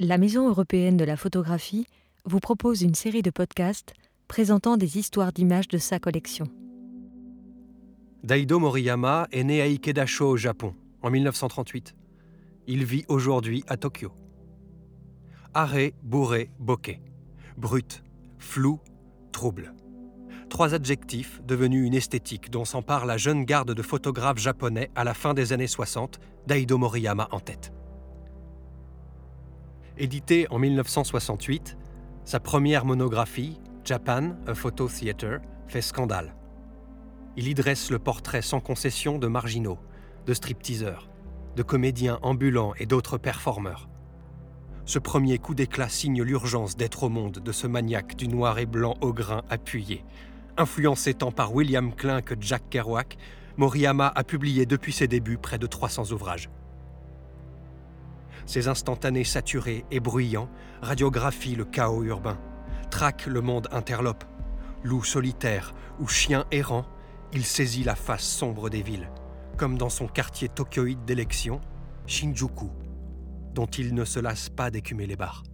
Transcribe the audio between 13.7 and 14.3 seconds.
Tokyo.